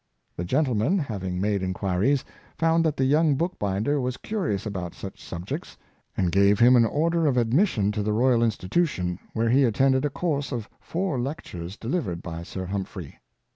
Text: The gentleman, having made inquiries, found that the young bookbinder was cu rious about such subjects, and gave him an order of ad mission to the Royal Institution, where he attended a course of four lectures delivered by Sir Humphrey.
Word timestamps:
The 0.35 0.45
gentleman, 0.45 0.97
having 0.97 1.39
made 1.39 1.61
inquiries, 1.61 2.25
found 2.57 2.83
that 2.85 2.97
the 2.97 3.05
young 3.05 3.35
bookbinder 3.35 4.01
was 4.01 4.17
cu 4.17 4.35
rious 4.37 4.65
about 4.65 4.95
such 4.95 5.23
subjects, 5.23 5.77
and 6.17 6.31
gave 6.31 6.57
him 6.57 6.75
an 6.75 6.85
order 6.85 7.27
of 7.27 7.37
ad 7.37 7.53
mission 7.53 7.91
to 7.91 8.01
the 8.01 8.11
Royal 8.11 8.41
Institution, 8.41 9.19
where 9.33 9.49
he 9.49 9.63
attended 9.63 10.03
a 10.03 10.09
course 10.09 10.51
of 10.51 10.67
four 10.79 11.19
lectures 11.21 11.77
delivered 11.77 12.23
by 12.23 12.41
Sir 12.41 12.65
Humphrey. 12.65 13.19